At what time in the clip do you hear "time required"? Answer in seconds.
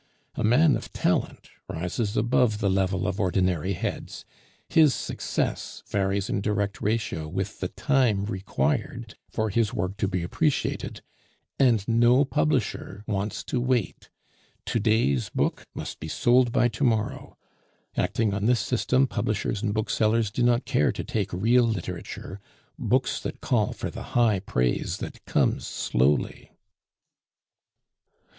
7.67-9.13